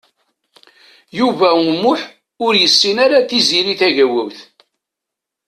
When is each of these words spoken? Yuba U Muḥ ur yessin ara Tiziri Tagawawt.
Yuba 1.19 1.47
U 1.65 1.67
Muḥ 1.83 2.01
ur 2.45 2.53
yessin 2.57 2.97
ara 3.05 3.27
Tiziri 3.29 3.75
Tagawawt. 3.79 4.37